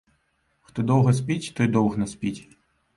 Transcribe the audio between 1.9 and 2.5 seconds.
наспіць.